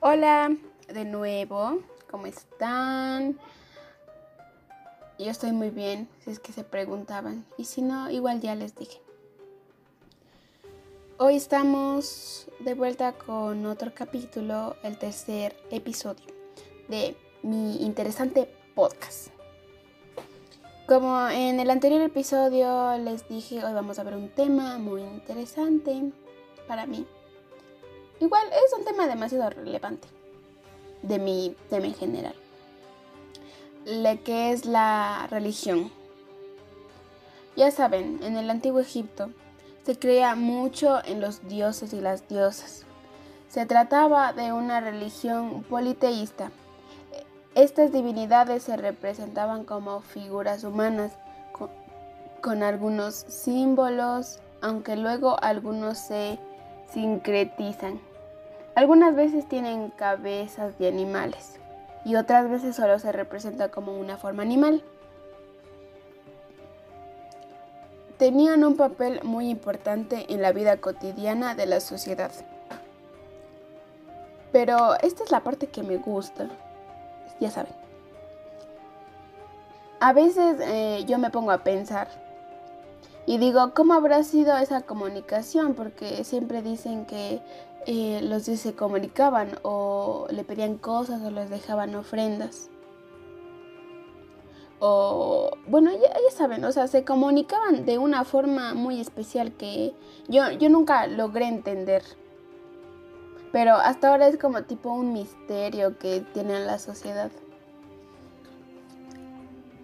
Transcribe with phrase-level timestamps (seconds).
[0.00, 0.54] Hola
[0.88, 3.38] de nuevo, ¿cómo están?
[5.18, 7.46] Yo estoy muy bien, si es que se preguntaban.
[7.56, 9.00] Y si no, igual ya les dije.
[11.16, 16.26] Hoy estamos de vuelta con otro capítulo, el tercer episodio
[16.88, 19.28] de mi interesante podcast.
[20.86, 26.12] Como en el anterior episodio les dije, hoy vamos a ver un tema muy interesante
[26.68, 27.06] para mí.
[28.20, 30.08] Igual es un tema demasiado relevante
[31.02, 32.34] de mi tema en general.
[33.84, 35.90] Le que es la religión.
[37.56, 39.30] Ya saben, en el antiguo Egipto
[39.84, 42.84] se creía mucho en los dioses y las diosas.
[43.48, 46.50] Se trataba de una religión politeísta
[47.56, 51.12] estas divinidades se representaban como figuras humanas
[52.42, 56.38] con, algunos símbolos, aunque luego algunos se
[56.92, 57.98] sincretizan.
[58.76, 61.58] Algunas veces tienen cabezas de animales
[62.04, 64.82] y otras veces solo se representa como una forma animal.
[68.18, 72.30] Tenían un papel muy importante en la vida cotidiana de la sociedad.
[74.52, 76.46] Pero esta es la parte que me gusta
[77.40, 77.72] ya saben.
[80.00, 82.08] A veces eh, yo me pongo a pensar
[83.26, 85.74] y digo, ¿cómo habrá sido esa comunicación?
[85.74, 87.42] Porque siempre dicen que
[87.86, 92.70] eh, los dioses se comunicaban o le pedían cosas o les dejaban ofrendas.
[94.78, 99.94] O, bueno, ya, saben, o sea, se comunicaban de una forma muy especial que
[100.28, 102.02] yo, yo nunca logré entender.
[103.52, 107.30] Pero hasta ahora es como tipo un misterio que tiene la sociedad.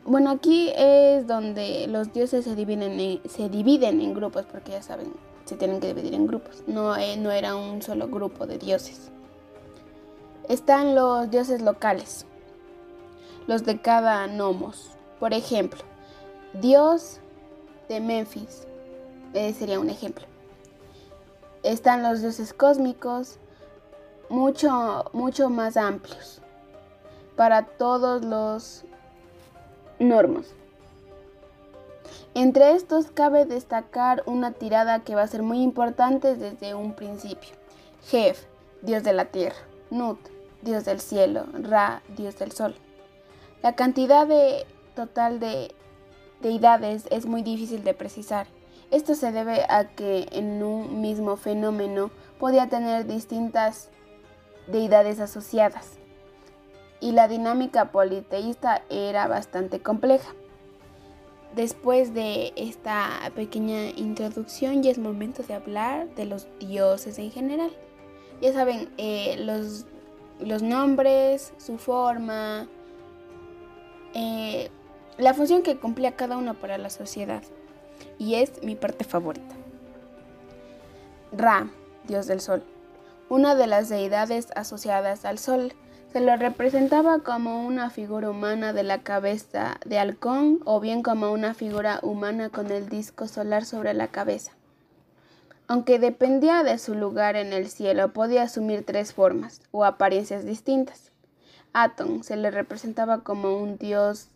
[0.05, 5.13] Bueno, aquí es donde los dioses se dividen en, grupos, porque ya saben,
[5.45, 6.65] se tienen que dividir en grupos.
[6.67, 9.13] No, eh, no era un solo grupo de dioses.
[10.49, 12.27] Están los dioses locales,
[13.47, 14.91] los de cada nomos.
[15.21, 15.81] Por ejemplo,
[16.55, 17.21] Dios
[17.89, 18.67] de Memphis
[19.35, 20.27] eh, sería un ejemplo.
[21.63, 23.39] Están los dioses cósmicos,
[24.29, 26.43] mucho, mucho más amplios
[27.37, 28.85] para todos los
[30.03, 30.55] normas.
[32.35, 37.51] Entre estos cabe destacar una tirada que va a ser muy importante desde un principio.
[38.09, 38.45] Jef,
[38.81, 39.59] dios de la tierra.
[39.91, 40.19] Nut,
[40.63, 41.45] dios del cielo.
[41.53, 42.75] Ra, dios del sol.
[43.63, 45.75] La cantidad de total de
[46.41, 48.47] deidades es muy difícil de precisar.
[48.91, 53.89] Esto se debe a que en un mismo fenómeno podía tener distintas
[54.67, 55.99] deidades asociadas,
[57.03, 60.33] y la dinámica politeísta era bastante compleja.
[61.55, 67.73] Después de esta pequeña introducción ya es momento de hablar de los dioses en general.
[68.41, 69.85] Ya saben, eh, los,
[70.41, 72.69] los, nombres, su forma,
[74.15, 74.71] eh,
[75.19, 77.43] la función que cumplía cada uno para la sociedad.
[78.19, 79.55] Y es mi parte favorita.
[81.33, 81.69] Ra,
[82.07, 82.63] dios del sol
[83.33, 85.73] una de las deidades asociadas al sol.
[86.13, 91.33] Se lo representaba como una figura humana de la cabeza de halcón o bien como
[91.33, 94.53] una figura humana con el disco solar sobre la cabeza.
[95.69, 101.13] Aunque dependía de su lugar en el cielo, podía asumir tres formas o apariencias distintas.
[101.73, 104.29] Atom se le representaba como un dios,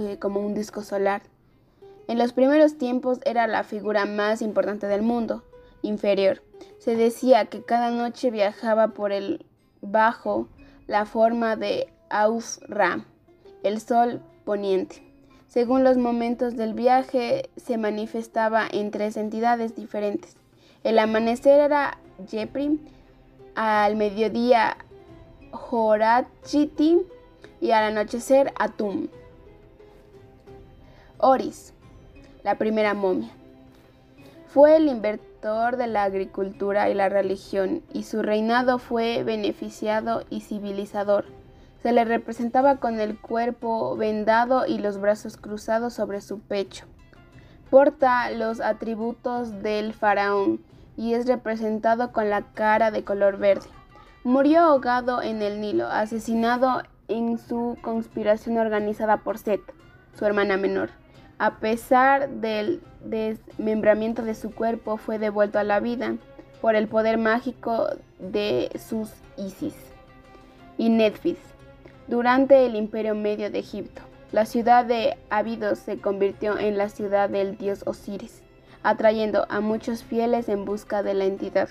[0.00, 1.20] eh, como un disco solar.
[2.06, 5.42] En los primeros tiempos era la figura más importante del mundo
[5.82, 6.42] inferior.
[6.78, 9.44] Se decía que cada noche viajaba por el
[9.80, 10.48] bajo
[10.86, 13.04] la forma de Auf-Ra,
[13.62, 15.02] el sol poniente.
[15.48, 20.36] Según los momentos del viaje, se manifestaba en tres entidades diferentes.
[20.84, 22.80] El amanecer era Jepri,
[23.54, 24.76] al mediodía
[25.50, 26.98] Horachiti
[27.60, 29.08] y al anochecer Atum.
[31.18, 31.72] Oris,
[32.44, 33.30] la primera momia.
[34.46, 34.86] Fue el
[35.40, 41.26] de la agricultura y la religión, y su reinado fue beneficiado y civilizador.
[41.80, 46.86] Se le representaba con el cuerpo vendado y los brazos cruzados sobre su pecho.
[47.70, 50.60] Porta los atributos del faraón
[50.96, 53.68] y es representado con la cara de color verde.
[54.24, 59.60] Murió ahogado en el Nilo, asesinado en su conspiración organizada por Set,
[60.18, 60.90] su hermana menor.
[61.38, 66.16] A pesar del desmembramiento de su cuerpo, fue devuelto a la vida
[66.60, 67.86] por el poder mágico
[68.18, 69.76] de sus Isis
[70.76, 71.38] y Netfis.
[72.08, 74.02] Durante el Imperio Medio de Egipto,
[74.32, 78.42] la ciudad de Abidos se convirtió en la ciudad del dios Osiris,
[78.82, 81.68] atrayendo a muchos fieles en busca de la entidad.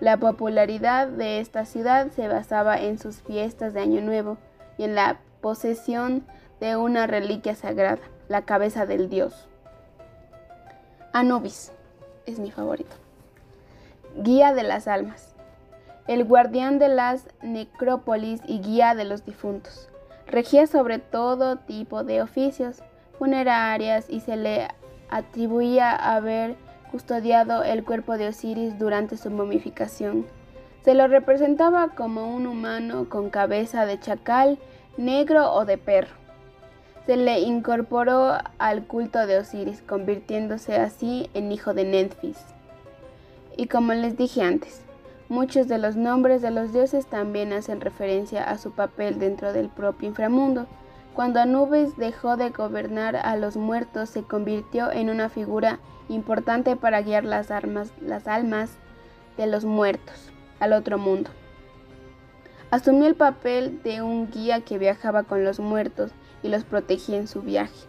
[0.00, 4.38] La popularidad de esta ciudad se basaba en sus fiestas de Año Nuevo
[4.78, 6.24] y en la posesión
[6.58, 9.48] de una reliquia sagrada, la cabeza del dios.
[11.12, 11.72] Anubis
[12.26, 12.94] es mi favorito.
[14.16, 15.34] Guía de las almas.
[16.06, 19.88] El guardián de las necrópolis y guía de los difuntos.
[20.26, 22.82] Regía sobre todo tipo de oficios
[23.18, 24.68] funerarias y se le
[25.10, 26.56] atribuía haber
[26.90, 30.26] custodiado el cuerpo de Osiris durante su momificación.
[30.84, 34.58] Se lo representaba como un humano con cabeza de chacal,
[34.96, 36.27] negro o de perro.
[37.08, 42.36] Se le incorporó al culto de Osiris, convirtiéndose así en hijo de Nephis.
[43.56, 44.82] Y como les dije antes,
[45.30, 49.70] muchos de los nombres de los dioses también hacen referencia a su papel dentro del
[49.70, 50.66] propio inframundo.
[51.14, 55.78] Cuando Anubis dejó de gobernar a los muertos, se convirtió en una figura
[56.10, 57.48] importante para guiar las,
[58.02, 58.72] las almas
[59.38, 60.30] de los muertos
[60.60, 61.30] al otro mundo.
[62.70, 66.12] Asumió el papel de un guía que viajaba con los muertos
[66.42, 67.86] y los protegía en su viaje.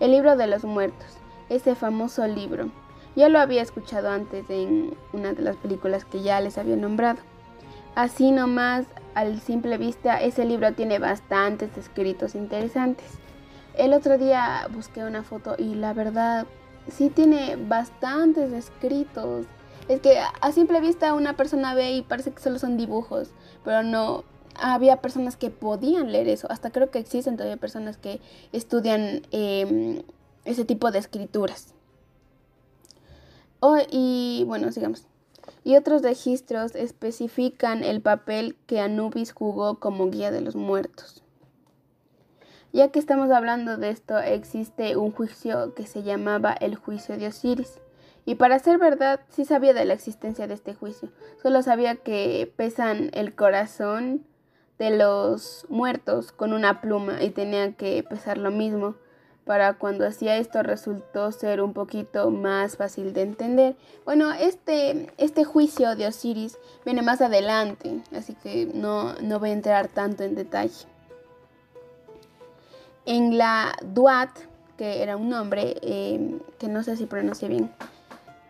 [0.00, 1.18] El libro de los muertos,
[1.48, 2.70] ese famoso libro,
[3.16, 7.20] ya lo había escuchado antes en una de las películas que ya les había nombrado.
[7.94, 13.06] Así nomás, al simple vista, ese libro tiene bastantes escritos interesantes.
[13.74, 16.46] El otro día busqué una foto y la verdad
[16.88, 19.46] sí tiene bastantes escritos.
[19.88, 23.30] Es que a simple vista una persona ve y parece que solo son dibujos,
[23.64, 24.24] pero no,
[24.60, 26.46] había personas que podían leer eso.
[26.50, 28.20] Hasta creo que existen todavía personas que
[28.52, 30.02] estudian em,
[30.44, 31.74] ese tipo de escrituras.
[33.60, 35.06] Oh, y bueno, sigamos.
[35.62, 41.22] Y otros registros especifican el papel que Anubis jugó como guía de los muertos.
[42.72, 47.28] Ya que estamos hablando de esto, existe un juicio que se llamaba el juicio de
[47.28, 47.78] Osiris.
[48.26, 51.10] Y para ser verdad, sí sabía de la existencia de este juicio.
[51.42, 54.26] Solo sabía que pesan el corazón
[54.78, 58.94] de los muertos con una pluma y tenía que pesar lo mismo.
[59.44, 63.76] Para cuando hacía esto resultó ser un poquito más fácil de entender.
[64.06, 66.56] Bueno, este, este juicio de Osiris
[66.86, 70.86] viene más adelante, así que no, no voy a entrar tanto en detalle.
[73.04, 74.30] En la Duat,
[74.78, 77.70] que era un nombre em, que no sé si pronuncié bien,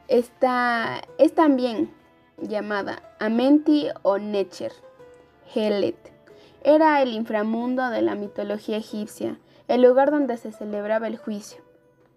[0.07, 1.93] esta, es también
[2.41, 4.73] llamada Amenti o Necher,
[5.53, 6.14] Helet.
[6.65, 9.39] Era el inframundo de la mitología egipcia,
[9.69, 11.63] el lugar donde se celebraba el juicio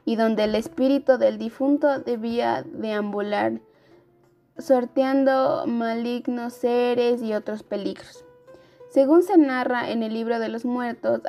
[0.05, 3.59] y donde el espíritu del difunto debía deambular,
[4.57, 8.23] sorteando malignos seres y otros peligros
[8.89, 11.21] según se narra en el libro de los muertos,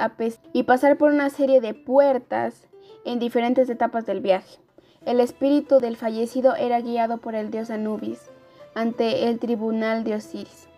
[0.53, 2.67] y pasar por una serie de puertas
[3.05, 4.59] en diferentes etapas del viaje.
[5.05, 8.31] El espíritu del fallecido era guiado por el dios Anubis
[8.75, 10.69] ante el tribunal de Osiris.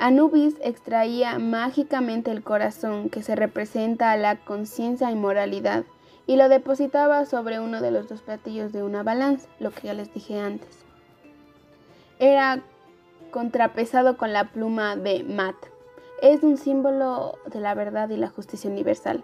[0.00, 5.84] Anubis extraía mágicamente el corazón que se representa a la conciencia y moralidad
[6.26, 9.92] y lo depositaba sobre uno de los dos platillos de una balanza, lo que ya
[9.92, 10.86] les dije antes.
[12.18, 12.62] Era
[13.30, 15.56] contrapesado con la pluma de Mat,
[16.22, 19.22] es un símbolo de la verdad y la justicia universal,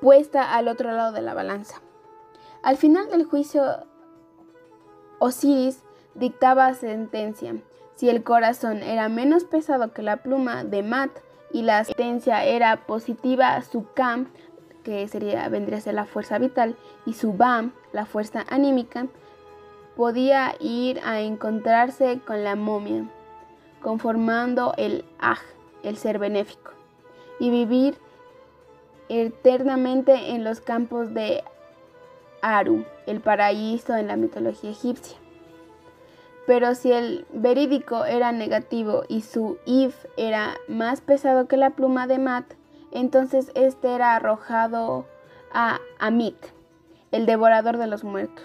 [0.00, 1.80] puesta al otro lado de la balanza.
[2.64, 3.86] Al final del juicio,
[5.20, 5.84] Osiris
[6.14, 7.54] dictaba sentencia.
[7.96, 11.10] Si el corazón era menos pesado que la pluma de Mat
[11.52, 14.28] y la sentencia era positiva, su Kam,
[14.82, 19.06] que sería, vendría a ser la fuerza vital, y su Bam, la fuerza anímica,
[19.96, 23.04] podía ir a encontrarse con la momia
[23.82, 25.40] conformando el Aj,
[25.82, 26.70] el ser benéfico,
[27.38, 27.96] y vivir
[29.08, 31.42] eternamente en los campos de
[32.40, 35.21] Aru, el paraíso en la mitología egipcia.
[36.46, 42.06] Pero si el verídico era negativo y su if era más pesado que la pluma
[42.06, 42.54] de Mat,
[42.90, 45.06] entonces este era arrojado
[45.52, 46.36] a Amit,
[47.12, 48.44] el devorador de los muertos,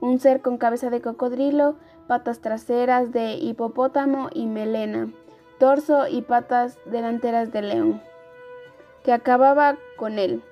[0.00, 5.10] un ser con cabeza de cocodrilo patas traseras de hipopótamo y melena,
[5.58, 8.02] torso y patas delanteras de león,
[9.02, 10.42] que acababa con él.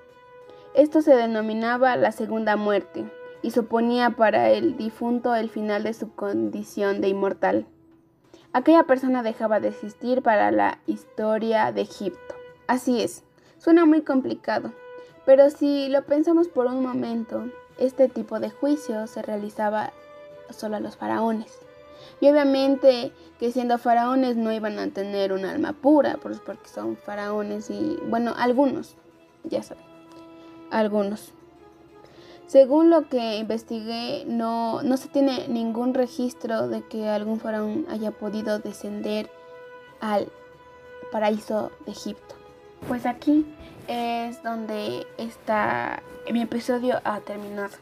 [0.74, 3.04] Esto se denominaba la segunda muerte
[3.42, 7.66] y suponía para el difunto el final de su condición de inmortal.
[8.52, 12.34] Aquella persona dejaba de existir para la historia de Egipto.
[12.66, 13.24] Así es,
[13.58, 14.72] suena muy complicado,
[15.26, 17.44] pero si lo pensamos por un momento,
[17.78, 19.92] este tipo de juicio se realizaba
[20.50, 21.58] solo a los faraones.
[22.20, 26.96] Y obviamente que siendo faraones no iban a tener un alma pura, pues porque son
[26.96, 28.96] faraones y, bueno, algunos,
[29.44, 29.84] ya saben,
[30.70, 31.32] algunos.
[32.52, 38.10] Según lo que investigué, no, no se tiene ningún registro de que algún faraón haya
[38.10, 39.30] podido descender
[40.02, 40.30] al
[41.10, 42.34] paraíso de Egipto.
[42.88, 43.46] Pues aquí
[43.88, 47.74] es donde está mi episodio ha terminado.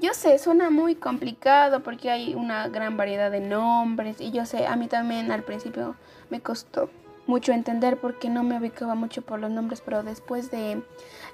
[0.00, 4.68] Yo sé, suena muy complicado porque hay una gran variedad de nombres y yo sé,
[4.68, 5.96] a mí también al principio
[6.30, 6.88] me costó
[7.26, 10.80] mucho entender porque no me ubicaba mucho por los nombres, pero después de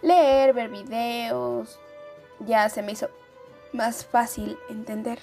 [0.00, 1.78] leer, ver videos,
[2.46, 3.08] ya se me hizo
[3.72, 5.18] más fácil entender.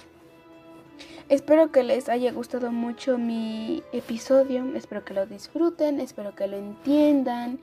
[1.30, 6.58] Espero que les haya gustado mucho mi episodio, espero que lo disfruten, espero que lo
[6.58, 7.60] entiendan.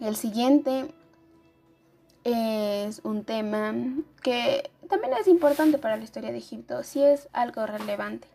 [0.00, 0.92] El siguiente
[2.24, 3.74] es un tema
[4.22, 8.26] que también es importante para la historia de Egipto, si es algo relevante.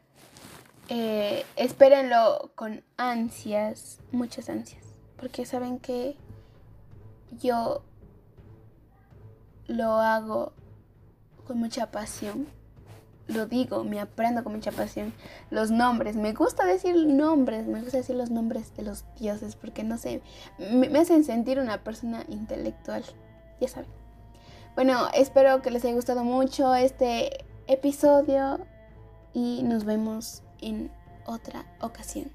[0.88, 4.84] Eh, espérenlo con ansias, muchas ansias,
[5.18, 6.16] porque saben que
[7.42, 7.84] yo
[9.70, 10.52] lo hago
[11.48, 12.48] con mucha pasión.
[13.28, 15.14] Lo digo, me aprendo con mucha pasión.
[15.52, 19.84] Los nombres, me gusta decir nombres, me gusta decir los nombres de los dioses, porque
[19.84, 20.22] no sé,
[20.58, 23.04] me, hacen sentir una persona intelectual
[23.62, 23.90] ya saben.
[24.76, 28.60] Bueno, espero que les haya gustado mucho este episodio
[29.34, 30.92] y nos vemos en
[31.26, 32.32] otra ocasión.